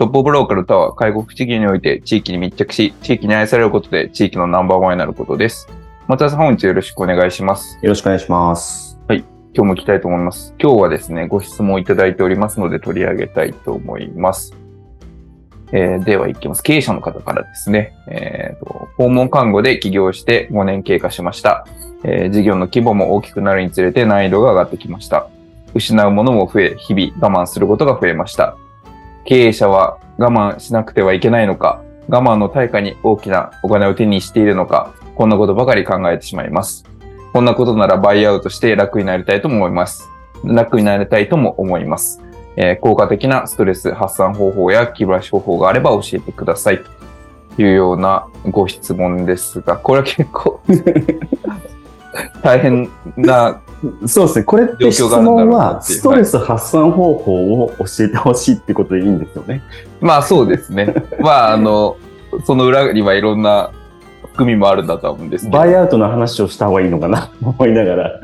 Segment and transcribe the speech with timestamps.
[0.00, 5.68] トップオブローカルとは、介護福祉業において地域に密着し、地域に愛されることで地域のナンバーワンになることです。
[6.08, 7.78] 松田さん、本日よろしくお願いします。
[7.82, 8.98] よろしくお願いします。
[9.08, 9.18] はい。
[9.18, 9.26] 今
[9.56, 10.54] 日も行きたいと思います。
[10.58, 14.56] 今日はですね、ご質問いただいておりますので取り上げたいと思います。
[15.70, 16.62] えー、では行きます。
[16.62, 21.66] 経営者の方からですね、えーと、訪問看護で起業して5年経過しました、
[22.04, 22.30] えー。
[22.30, 25.28] 事業の規模も大きくなるにつれて難易度が上がってきました。
[25.74, 28.56] 失うものも増え、日々我慢することが増えました。
[29.24, 36.84] 経営者は我慢しなくてはいけないのか、我慢の対価に大きなお金を手にしているのか、こんなことばかり考えてしまいます。
[37.32, 40.08] こんなことならバイアウトして楽になりたいと思います。
[40.44, 42.20] 楽になりたいとも思います。
[42.56, 46.80] えー、効果的なストレス発散方法や気晴らし方法があれば教えてください。
[47.56, 50.60] というようなご質問ですが、これは結構
[52.42, 53.60] 大変な
[54.06, 54.44] そうですね。
[54.44, 59.62] これって質問は、ストレス発散方法を教えてほしいってことでいいんですよね。
[60.00, 60.94] まあそうですね。
[61.20, 61.96] まああの、
[62.44, 63.70] その裏にはいろんな
[64.32, 65.58] 含みもあるんだと思うんですけど。
[65.58, 68.20] バイアウトの話をした方がいいのかなと思いながら。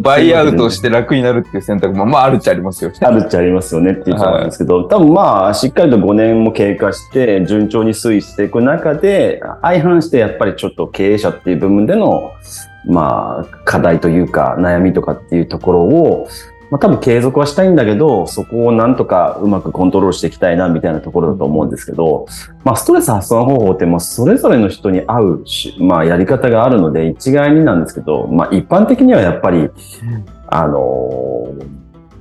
[0.00, 2.90] バイアウトして楽になるっていう選択も、まああるっちゃありますよ。
[3.00, 12.32] あるっちゃありますよねっていうとなんですけど、はい、多分まあしっかりと5年も経過して順調に推移していく中で、相反してやっぱりちょっと経営者っていう部分での
[12.86, 16.28] まあ、課題というか悩みとかっていうところを、
[16.70, 22.26] まあ、多分継続はしたいんだけど、そこをなんとかうまくコントロールしていきたいなみたいなところだと思うんですけど、
[22.64, 25.44] まあ、ストレス発散方法ってもそれぞれの人に合う
[25.78, 29.70] まあ、やり方があるので一概になんですけど、まあ、一般的にはやっぱり、
[30.48, 31.54] あの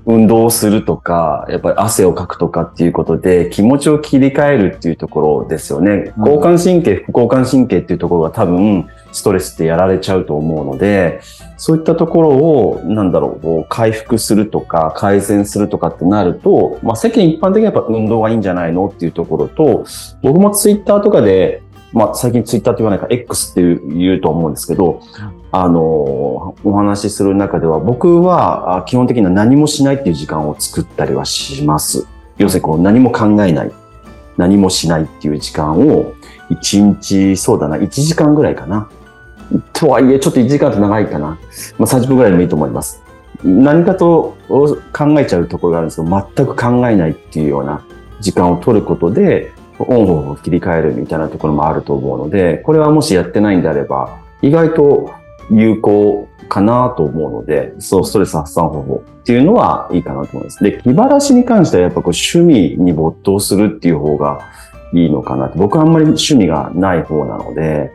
[0.08, 6.14] 運動をするとか、やっぱり汗をかくとかっていうことで気持ちを切り替えるっていうところですよね。
[6.18, 11.22] 交感神経、副交感神経っていうところが多分ストレスってやられちゃうと思うので、
[11.58, 19.86] そういったところを、なんだろう、こう回復するとか改善するとかってなると、まあ世間一般的にやっぱ運動がいいんじゃないのっていうところと、
[20.22, 21.64] 僕もツイッターとかで
[21.96, 25.02] まあ、最近ツイッターって言わないか X って言うと思うんですけど、
[25.54, 25.80] あの、
[26.66, 32.06] お話しする中では、僕は基本的には何もしないっていう時間を作ったりはします。
[32.38, 33.72] 要するにこう何も考えない、
[34.36, 36.14] 何もしないっていう時間を、
[36.50, 38.90] 1日、そうだな、1時間ぐらいかな。
[39.74, 41.28] とはいえ、ちょっと1時間と長いかな。
[41.28, 43.04] まあ、30分ぐらいでもいいと思います。
[43.44, 47.86] 何かと考えちゃうところがあるんですけど、全く考えないっていうような
[48.20, 55.12] 時間を取ることで、オンオフを切り替えるみたいなところもあると思うので、これはもしやってないんであれば、意外と
[55.52, 60.64] 有効かなと思うので、そう、ストレス発散方法っていうのはいいかなと思います。
[60.64, 64.40] で、気晴らしに関してはやっぱこう趣味に没頭するっていう方が
[64.94, 65.58] いいのかなと。
[65.58, 67.92] 僕はあんまり趣味がない方なので、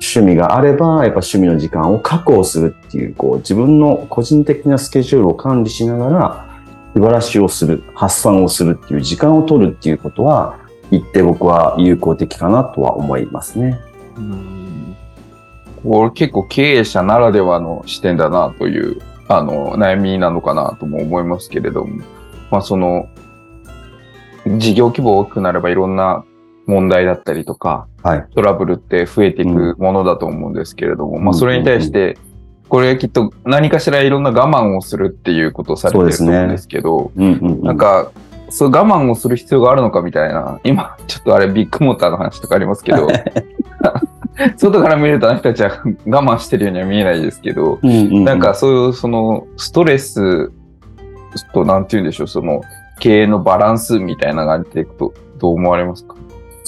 [0.00, 6.48] 趣味があれば、やっぱ趣味の時間を確保するっていう、こう、自分の個人的なスケジュールを管理しながら、
[6.94, 10.58] 気晴らしをする、発散をするっていう時間を取るっていうことは、
[10.90, 13.78] 一定僕は有効的かなとは思いますね。
[14.16, 14.96] うん
[15.82, 22.02] これ結構経営者ならではの視点だなという、あの、悩みなのかなとも思いますけれども、
[22.50, 23.08] まあその、
[24.46, 26.24] 事業規模大きくなればいろんな
[26.68, 32.18] 問題だったりとか、はい、トラブルって増えていくものだと思うんですけれども、うん、まあそれに対して、
[32.68, 37.26] これきっと何かしらいろんな我慢をするっていうことをされてると思うんですけど、ね。
[37.40, 38.12] うんうんうん、なんか、
[38.50, 43.08] そう我慢をする必要があるのかみたいな、今、ちょっとあれビッグモーターの話とかありますけど、
[44.56, 50.52] 外から見るとあの人たちは我慢してるようには見えないですけど、うんうんうん、なんかそういうそのストレス
[51.52, 52.60] となんて言うんでしょう、その
[53.00, 56.17] 経営のバランスみたいな感じでいくとどう思われますか？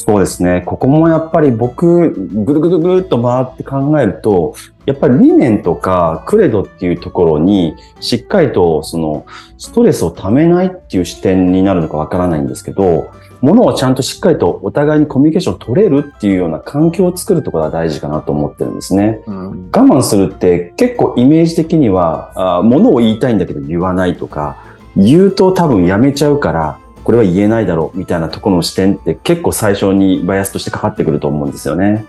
[0.06, 0.62] そうですね。
[0.64, 4.54] ここもやっぱり僕、ぐるぐるぐるっと回って考えると、
[4.86, 9.26] やっぱり理念とかクレドっていうところに、しっかりとその
[9.58, 13.10] ストレスをためないっていう視点になるのかわからないんですけど、
[13.42, 19.20] ものをちゃんとしっかりとお互いにコミュニケーションを取れるっていうような環境を作るところが大事かなと思ってるんですね。
[19.26, 19.48] うん。
[19.48, 24.56] 我慢するって結構イメージ的には、あものを言いたいんだけど言わないとか、
[24.96, 32.04] 言うと多分やめちゃうから、これは言えないだろうみたいなところの視点って結構最初にバイアスとしてかかってくると思うんですよね。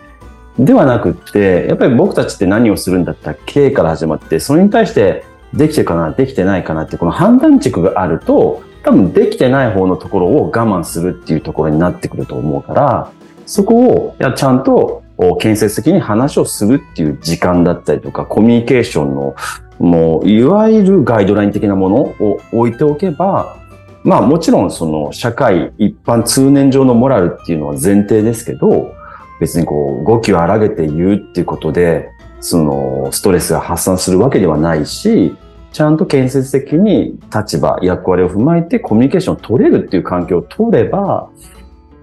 [0.60, 5.24] ではなくって、やっぱり僕たちって何をするんだったら K から始まって、それに対して
[5.54, 13.12] できてるかな、できてないかなってこの判断軸があると、多分できてない方のところを我慢するっていうところになってくると思うから、
[13.46, 15.04] そこをやちゃんと
[15.40, 19.36] 建設的に話をするっていう時間だったりとか、コミュニケーションの
[19.80, 23.61] もう、いわゆるガイドライン的なものを置いておけば、
[24.04, 28.94] まあもちろんその社会一般通念上のモラルっていうのは前提ですけど、
[29.40, 32.10] 別にこう語気を荒げて言うっていうことで、
[32.40, 35.36] そのストレスが発散するわけではないし、
[35.72, 41.30] ちゃんと建設的に立場、役割を踏まえてコミュニケーションを取れるっていう環境を取れば、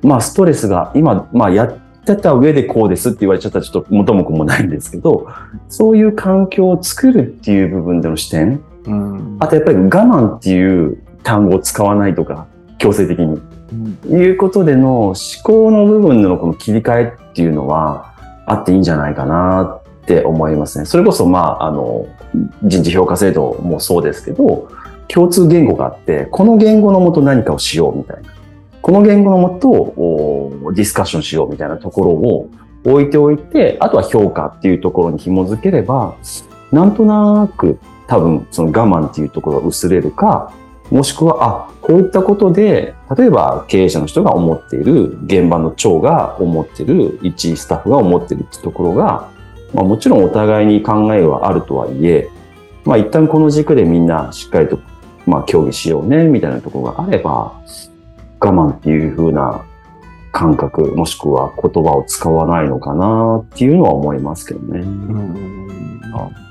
[0.02, 5.28] まあストレスが今、まあやってた上でこうですって言われちゃったらちょっと元も子もないんですけど、
[5.68, 9.36] そういう環境を作るっていう部分での視点、うん。
[9.40, 12.46] あとやっぱり我慢っていう単語を使わないとか、
[12.78, 13.38] 強制的に。
[14.08, 15.14] いうことでの思
[15.44, 18.14] 考の部分でのこの切り替えっていうのは
[18.46, 20.86] あっていいんじゃないかなって思いますね。
[20.86, 22.06] それこそまあ、あの、
[22.64, 24.68] 人事評価制度もそうですけど、
[25.08, 28.30] 共通言語があって、この言語のもと何かをしようみたいな。
[28.80, 32.48] この言語のもとおディスカッションしようみたいなところを
[32.84, 36.14] 置いておいて、あとは評価っていうところに紐づければ、
[36.72, 40.52] なんとなく多分その我慢っていうところが薄れるか、
[40.90, 49.28] もしくは、あ、こういったことで、例えば経営者の人が思っている、現場の長が思っている、一スタッフが思っているってところが、
[49.74, 52.30] まあもちろんお互いに考えはあるとはいえ、
[52.84, 54.78] まあ一旦この軸でみんなしっかりと、
[55.26, 57.60] まあ協議しようね、みたいなところがあれば、
[58.40, 59.62] 我慢っていう風な
[60.32, 64.80] 感覚、もしくは言葉を使わないのかなっていうのは思いますけどね。
[64.80, 66.47] うん。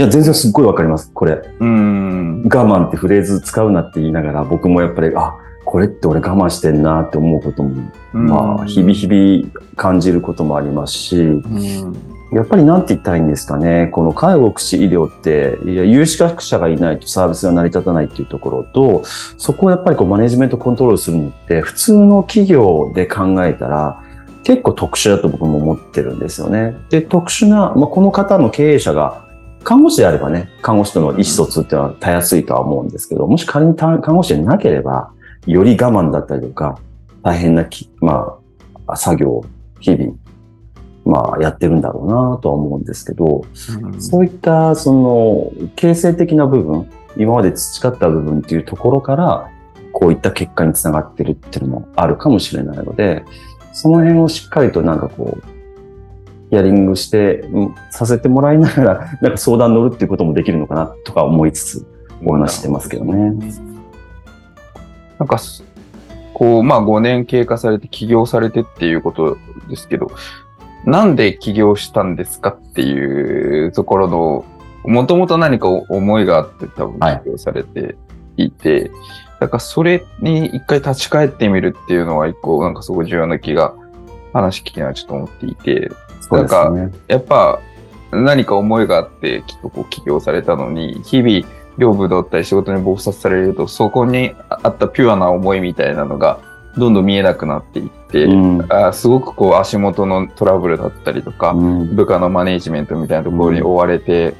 [0.00, 1.42] あいや、全然すっごいわかります、これ。
[1.58, 2.42] うん。
[2.42, 11.92] 我慢ってフレーズ使うなって言いながら、僕もやっぱり、あ、これって俺我慢してんなって思うことも、まあ、日々日々感じることもありますし、々。
[12.32, 19.02] やっぱりなんて言ったらいいんですかね、この介護福祉医療って、いや、有資格者がいないとサービスが成り立たないっていうところと、
[19.36, 24.02] そこをやっぱりこうマネジメントコントロールするのって、普通の企業で考えたら、
[24.44, 26.76] 結構特殊だと僕も思ってるんですよね。
[26.88, 29.29] で、特殊な、まあ、この方の経営者が、
[29.62, 35.12] 看護師であればね、看護師との意思疎通っていうのはたやすいとは思うんですけど、もし仮に看護師でなければ、
[35.46, 36.78] より我慢だったりとか、
[37.22, 38.38] 大変なき、ま
[38.86, 39.44] あ、作業を
[39.80, 40.14] 日々、
[41.04, 43.42] まあ、やってるんだろうなとは思うんですけど、
[43.98, 49.50] そういった、その、形成的な部分、今まで培った部分っていうところから、
[49.92, 53.24] こういった結果につながってるっていうのもあるかもしれないので、
[53.72, 55.59] その辺をしっかりとなんかこう、
[56.50, 61.86] ヒアリングして、うんさせてもらいながら、 なんか相談乗るっていうこともできるのかなとか思いつつ、
[62.24, 63.34] お話ししてますけどね。
[65.18, 65.64] なんかす、
[66.34, 69.36] こう、まあ5年経過されて起業されてっていうこと
[69.68, 70.10] ですけど、
[70.84, 74.44] なんで起業したんですかっていうところの、
[74.84, 77.96] もともと何か思いがあって多分はい起業されて
[78.36, 78.90] いて、
[79.38, 83.74] だからそれに一回立ち返ってみるっていうのは一個なんかすごい重要な気が
[84.32, 86.92] 話聞きながらちょっと思っていて、そうですね。
[87.08, 87.60] やっぱ
[88.12, 91.46] 何か思いがあってきっとこう起業されたのに、日々
[91.78, 96.40] 業務だったり仕事に忙殺されると、そこにあったピュアな思いみたいなのが
[96.76, 104.34] どんどん見えなくなっていって、うんあすごくこう足元のトラブルだったりとか、うん部下のマネジメントみたいなところに追われて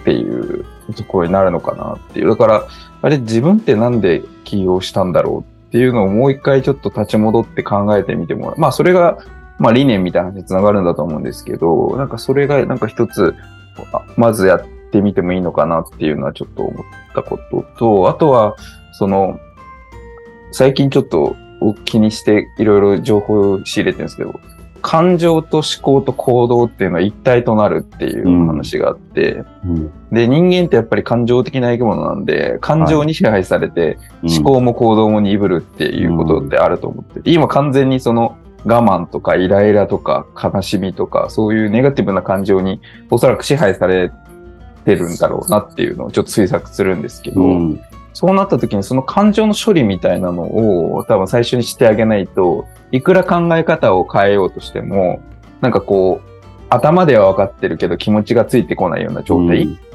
[0.00, 0.64] っていう
[0.96, 2.28] ところになるのかなっていう。
[2.28, 2.66] だから、
[3.02, 8.54] あれ自分ってなんで起業したんだろうっていうのをもう一回ちょっと立ち戻って考えてみてもらう。
[8.56, 9.18] まあそれが、
[9.58, 13.34] まあ理念みたいな話につながるんだと思うんですけど、なんかそれがなんか一つ、
[13.92, 16.84] あまずやってみてもいいのかなっていうのはちょっと思っ
[17.14, 18.56] たことと、あとは、
[18.92, 19.38] その、
[20.52, 21.36] 最近ちょっと
[21.84, 24.40] 気にしていろいろ情報を仕入れてるんですけど、
[24.82, 29.90] 感情と思考と行動っていうのは一体となるっていう話があって、うん。
[30.12, 38.36] で、人間ってやっぱり感情的な生き物なんで、感情に支配されて、思考も行動も鈍るっていうことってあると思ってて、今完全にその
[38.66, 42.80] 我慢とかイライラとか悲しみとか、そういうネガティブな感情に
[43.10, 44.10] おそらく支配され
[44.84, 47.80] てるんだろうなっていうのをちょっと推測するんですけど、うん。
[48.12, 50.42] そうなった時にその感情の処理みたいなの
[50.96, 55.20] を多分最初にしてあげないと、いくら考え方を変えようとしても、
[55.60, 56.28] なんかこう、
[56.68, 59.62] 頭では分かってるけど気持ちがついてこないような状態。
[59.62, 59.85] って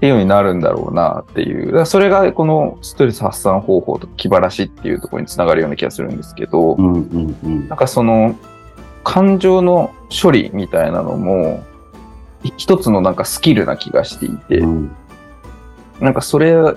[0.00, 1.84] いうようになるんだろうなっていう。
[1.86, 8.36] それがこのストレス発散方法と気晴らしっていうところにつながるような気がするんですけど、うんうんうんなんかその
[9.04, 11.64] 感情の処理みたいなのも
[12.42, 14.96] い一つのなんかスキルな気がしていて、うん
[16.00, 16.74] なんかそれを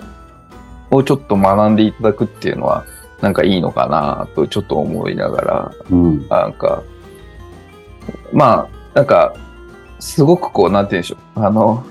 [1.04, 2.84] ちょっと学んでいただくっていうのは
[3.20, 6.82] なんかいいのかなとちょっと思いながら、うんなんか、
[8.32, 9.34] まあ、なんか、
[10.00, 11.44] すごくこう、なんて言うんでしょう。
[11.44, 11.86] あの、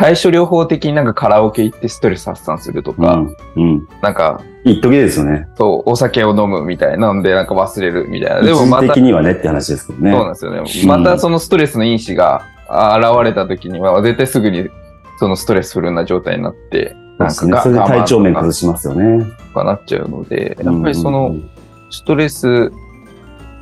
[0.00, 5.46] 対処療法的になんかカラオケ行ってストレス発散するとか、うんうんなんか、一時ですよね。
[5.58, 8.40] そう、お酒を飲むみたいなんで、なんか忘れるみたいな。
[8.40, 10.10] ででももまた、的にはねって話ですけどね。
[10.10, 10.58] そうなんですよね。
[10.58, 14.70] うんまたそのストレスの因子があ現れた時には、絶対すぐに
[15.18, 17.60] そのストレスフルな状態になって、そうですね。
[17.62, 19.26] それで体調面崩しますよね。
[19.52, 21.50] とかなっちゃうので、やっぱりそのうん
[21.90, 22.72] ストレス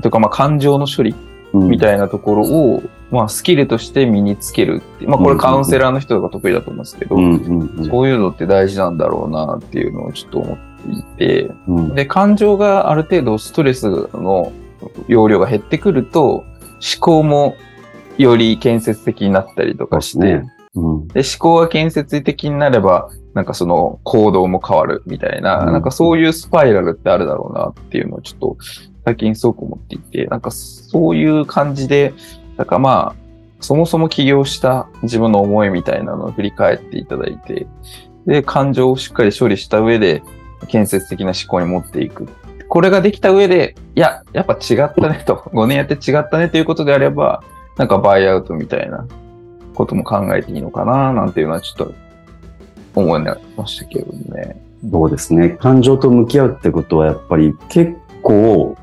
[0.02, 1.16] とか、まあ感情の処理
[1.52, 5.06] うんみたいなところを、まあスキルとして身につけるって。
[5.06, 7.16] まあこれカウンセラーの人が得意だと思うんですけど、
[7.84, 11.94] そういうのって大事なんだろうなっていうのをちょっと思っていて、うん。
[11.94, 14.52] で、感情がある程度ストレスの
[15.06, 16.44] 容量が減ってくると、思
[17.00, 17.56] 考も
[18.18, 20.52] より建設的になったりとかして、ですね。
[20.74, 21.08] うん。
[21.08, 25.72] で、思考が建設的になれば、なんかその行動も変わるみたいな、うん。
[25.72, 28.56] なんかそういうスパイラルってあるだろうなっていうのをちょっと
[29.04, 32.12] 最近すごく思っていて、なんかそういう感じで、
[32.58, 33.28] なんかまあ、
[33.60, 37.66] そもそも起業した自分の思いみたいなのを振り返っていただいて、
[38.26, 40.22] で、感情をしっかり処理した上で、
[40.66, 42.28] 建設的な思考に持っていく。
[42.68, 47.42] これができた上で、いや、やっぱ違ったねと、5年やって違ったねということであれば、
[47.76, 49.06] なんかバイアウトみたいな
[49.74, 51.94] ことも考えていいのかな、なんていうのはちょっと
[52.94, 53.22] 思い
[53.56, 54.60] ましたけどね。
[54.90, 55.50] そうですね。
[55.50, 58.76] 感情と向き合うってことはやっぱり結構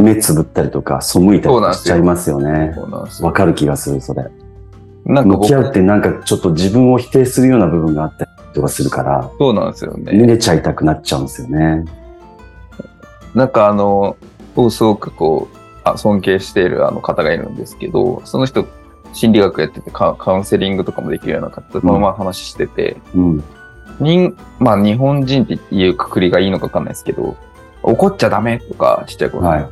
[0.00, 2.74] 目つぶったりとか背いたりとかしちゃいますよね。
[3.20, 4.24] わかる気がする、それ。
[5.04, 10.12] なんか僕向き合うってなんかちょっと自分を否定するような部分があったりとかするから、そうなんですよね。
[10.12, 11.84] 逃げちゃいたくなっちゃうんですよね。
[13.34, 14.16] なんかあの、
[14.54, 18.66] 僕すごくこう、あ尊敬しているあの方がいるんですけど、その人、
[19.12, 23.44] 心理学やっててカカウンセリングとかもできるような方とこのまま話してて、うん。
[23.98, 27.36] 人、まあ日本人っていうくくりがいいのかわかんないですけど、
[27.82, 29.68] 怒っちゃダメとか、ちっちゃい頃、はい。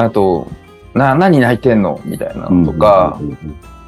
[0.00, 0.48] あと、
[0.94, 2.00] な、何泣いてんの？
[2.04, 3.18] みたいなのとか、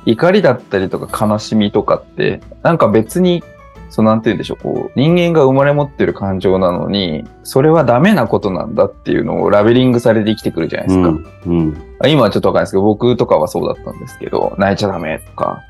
[0.06, 3.44] 怒りだったりとか悲しみとかって、なんか別に、
[3.90, 11.08] そうなんて言うんでしょう、こう、人間が生まれ持ってる感情なのに、それはダメなことなんだっていうのをラベリングされて生きてくるじゃないですか。
[11.08, 11.26] うん。
[11.46, 12.08] うん。
[12.08, 15.62] 今はちょっとわかんないですけど、僕とかはそうだったんですけど、泣いちゃダメとか、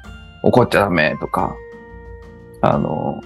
[0.42, 1.54] 怒っちゃダメとか、
[2.62, 3.22] あの、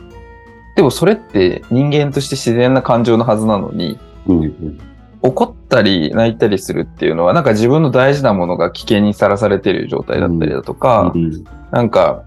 [0.77, 4.81] でもそれって人間として自然な感情のはずなのに、うんうん。
[5.25, 12.25] 怒ったり泣いたりするっていうのは、なんか自分の大事なものが危険にさらされている状態だったりだとか、うんなんか、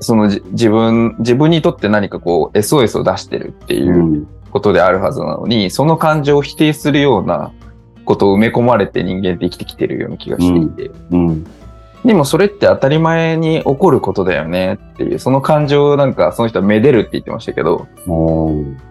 [0.00, 7.52] そのじ自分、自分にとって何かこう SOS を出してるっていううんことであるはずなのに、その感情を否定するような
[8.04, 10.90] ことを埋め込まれて人間って生きてきてるような気がしていて。
[11.10, 11.46] うん。
[12.04, 18.85] でもそれって当たり前に起こることだよねっていう、その感情をなんかその人はめでるって言ってましたけど、おー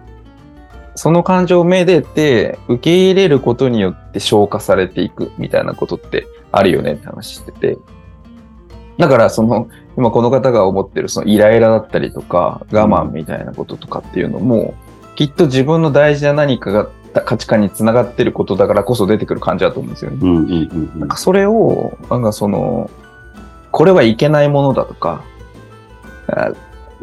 [0.96, 7.78] その感情をめでて受け入れることによって消化されていくみたいなことってあるよねって話してて。
[8.98, 14.74] だからその、今この方が思ってるそのイライラだったりとか我慢みたいなこととかっていうのも、
[15.16, 16.90] きっと自分の大事な何かが
[17.22, 20.18] 価値観につながってることだからこそ出てくる感じだと思うんですよね。
[20.22, 22.90] うんうんうんうんなんかそれを、なんかその、
[23.72, 25.24] これはいけないものだとか、
[26.28, 26.52] あ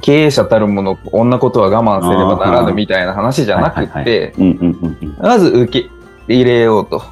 [0.03, 5.91] 経営者たるもの、こんなことは我慢せればならぬみたいな話じゃなくて、うんうんうんうんまず受け
[6.29, 7.03] 入れようと。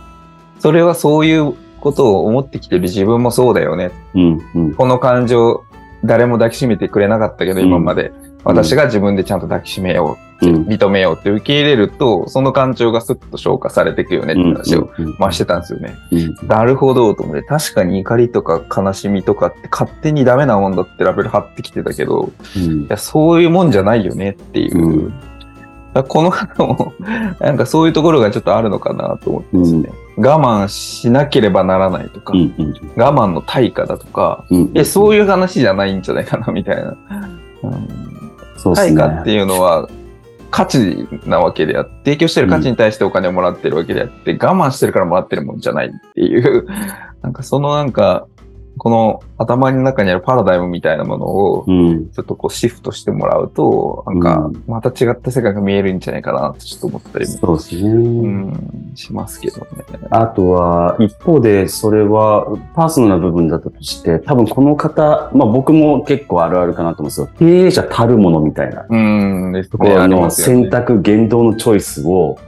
[0.58, 3.90] それはそういうことを思ってきてる自分もそうだよね。
[4.14, 5.64] うんうんこの感情、
[6.04, 8.12] 誰も抱きしめてくれなかったけど、今まで。
[8.42, 15.96] 私が自分でちゃんと抱きしめよう、うん認めようって受け入れると、その感情がスッと消化されていくよねって話を、うんまあしてたんですよね。
[16.10, 16.48] うん。
[16.48, 22.82] なるほどと思って、確かに怒りとか悲しみとかって勝手にダメなもんだってラベル貼ってきてたけど、うん。
[22.82, 25.12] いや、そういうもんじゃないよねっていう。
[26.08, 26.92] この方も、
[27.40, 29.90] なんかそういうところがちょっとあるのかなと思ってですね。
[30.16, 32.74] 我慢しなければならないとか、うんうん。
[32.96, 36.96] 我慢の対価だとか、うんいや、そういう話じゃないんじゃないかなみたいな。
[37.62, 37.88] うん。
[38.56, 38.94] そうっすね。
[38.94, 39.88] 対価っていうのは
[40.50, 46.66] 価値なわけであって、提供してる価値に対してお金をもらってるわけであって、我慢してるからもらってるもんじゃないっていう、
[47.22, 48.26] なんかそのなんか、
[48.80, 52.10] この頭の中にあるパラダイムみたいなものを、うん。
[52.12, 57.56] ちょっとこうシフトしてもらうと、なんかうん、また違った世界が見えるんじゃないかなってちょっと思ったりも、そう
[58.26, 59.66] ん、しますけどね。
[60.08, 67.28] あとは、一方で、それはパーソナルな部分だったとして、多分この方、まあ僕も結構あるあるかなと思うんですよ。
[67.38, 68.86] 経営者たるものみたいな。
[68.88, 69.52] うん、
[70.08, 72.38] の選択、言動のチョイスを、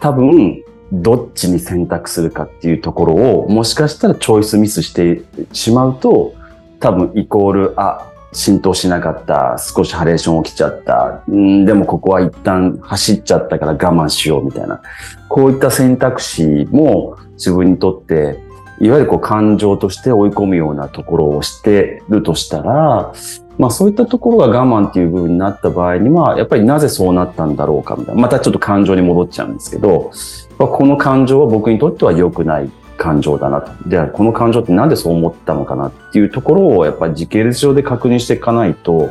[0.00, 5.22] 多分、どっちに選択するかっていうところを、もしかしたらチョイスミスして
[5.52, 6.34] しまうと、
[6.80, 14.82] 多分イコール、あ、浸透しなかった、少しハレーション起きちゃった、ん、でもここは一旦走っちゃったから我慢しようみたいな。
[15.28, 18.38] こういった選択肢も自分にとって、
[18.82, 23.12] いわゆるこう感情として追い込むようなところをしてるとしたら、
[23.56, 28.20] まあそういったところが我慢っていう部分になった場合には、やっぱりなぜそうなったんだろうかみたいな。
[28.20, 30.10] またちょっと感情に戻っちゃうんですけど、
[30.58, 33.88] まあこの感情は僕にとっては良くない感情だなと。
[33.88, 39.10] で、この感情ってなんでそう思ったのかなっていうところをやっぱり時系列上で確認していかないと、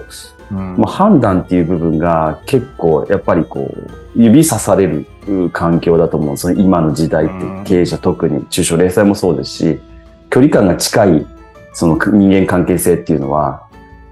[0.51, 5.05] うんまあ、判断っていう部分が結構やっぱりこう指さされる
[5.53, 6.61] 環境だと思うんですよね。
[6.61, 9.79] 今の時代ってうん経営者特に中小零細もそうですし、
[10.29, 11.25] 距離感が近い
[11.73, 13.63] その人間関係性っていうのは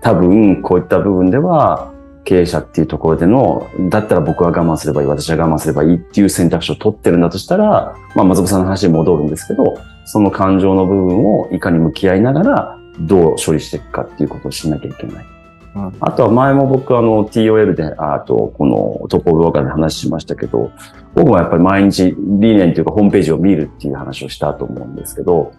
[0.01, 1.91] 多分こういった部分では
[2.23, 15.25] 経営者っていうところでの、だったら僕は我慢すればいい、私は我慢すればいいっていう選択肢を取ってるんだとしたら、まあ松本さんの話に戻るんですけど、その感情の部分をいかに向き合いながらどう処理していくかっていうことをしなきゃいけない。
[15.75, 15.95] うん。
[15.99, 20.71] あとは前も僕あの TOL で、あとこのトポブローカーで話しましたけど、
[21.15, 25.53] 僕もやっぱり毎日理念というかホームページを見るっていう話をしたと思うんですけど、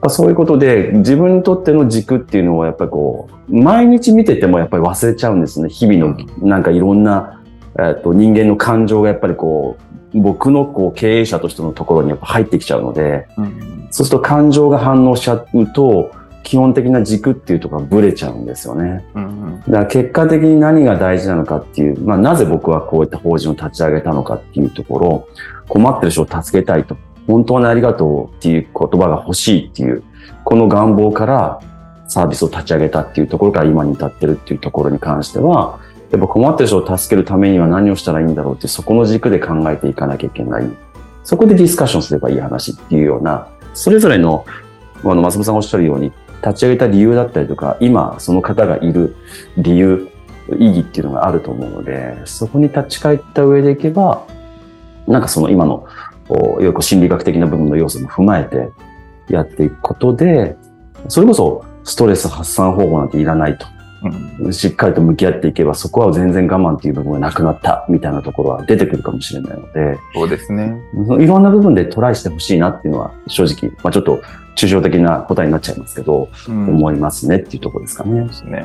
[0.00, 5.68] まあそういうことで自分にとっての軸っていうのをやっぱりこう、毎日見ててもやっぱり忘れちゃうんですね。
[5.68, 7.40] 日々のなんかいろんな、
[7.78, 9.76] えっと人間の感情がやっぱりこ
[10.14, 13.88] う、僕のこう経営者としてのところにやっぱ入ってきちゃうので、うん。
[13.90, 16.10] そうすると感情が反応しちゃうと、
[16.44, 19.04] 基本的な軸っていうところがブレちゃうんですよね。
[19.14, 25.28] うんだから結果的に何が大事なのかっていう、まあなぜ僕はこういった法人を立ち上げたのかっていうところ、
[25.68, 26.96] 困ってる人を助けたいと、
[27.26, 30.02] 本当にありがとうっていう言葉が欲しいっていう、
[30.44, 31.60] この願望から
[32.08, 35.78] サービスを立ち上げたっていうところから今に至ってるっていうところに関しては、
[36.10, 40.68] やっぱ困ってる人を助けるためには何をしたらいいんだろうって、そこの軸で考えていかなきゃいけない。
[41.22, 44.44] そこでディスカッションすればいい話っていうような、それぞれの、
[45.02, 46.12] あの、松本さんがおっしゃるように、
[46.44, 49.16] 立ち上げた理由だったりとか、今その方がいる
[49.56, 50.08] 理由、
[50.58, 54.26] 意義っていうのがあると思うので、そこに立ち返った上でいけば、
[55.06, 55.86] なんかその今の、
[56.28, 58.70] こういわゆる心理学的な部分の要素も踏まえて
[59.28, 60.56] やっていくことで、
[61.08, 63.66] それこそストレス発散方法なんていらないと。
[63.66, 63.74] うん
[64.52, 70.76] しっかりと向き合っていけば、そこは全然我慢っていう部分がなくなったみたいなところは出てくるかもしれないので、そうですね。
[71.18, 74.20] いろんな部分でトライしてほしいなっていうのは正直、まあちょっと
[74.56, 78.24] 抽象的な答えになっちゃいますけど、うん思いますねっていうところですかね。
[78.24, 78.64] ですね。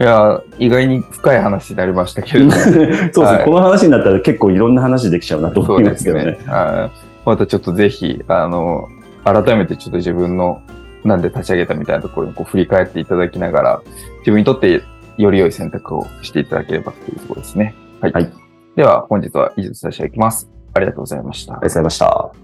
[0.00, 2.52] いや、意外に深い話になりましたけれども。
[2.62, 6.38] そうですね、はいこの話になったら結構いろんな話できちゃうなと思いますけどね。
[6.46, 8.88] はいまたちょっとぜひ、あの、
[9.24, 10.60] 改めてちょっと自分の、
[11.04, 13.82] なんで立ち上げたみたいなところにこう振り返っていただきながら、
[14.18, 14.82] 自分にとって
[15.16, 17.74] より良い選択をしていただければというところですね。
[18.00, 18.12] はい。
[18.12, 18.30] はい
[18.76, 20.50] では、本日は以上とさせていただきます。
[20.74, 22.43] ありがとうございましたありがとうございました。